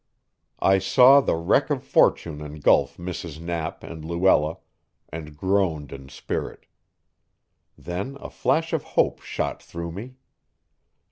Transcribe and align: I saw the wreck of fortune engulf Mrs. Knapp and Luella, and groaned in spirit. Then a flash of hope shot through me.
I 0.63 0.79
saw 0.79 1.21
the 1.21 1.35
wreck 1.35 1.69
of 1.69 1.83
fortune 1.83 2.41
engulf 2.41 2.97
Mrs. 2.97 3.39
Knapp 3.39 3.83
and 3.83 4.03
Luella, 4.03 4.57
and 5.09 5.37
groaned 5.37 5.91
in 5.91 6.09
spirit. 6.09 6.65
Then 7.77 8.17
a 8.19 8.31
flash 8.31 8.73
of 8.73 8.81
hope 8.97 9.21
shot 9.21 9.61
through 9.61 9.91
me. 9.91 10.15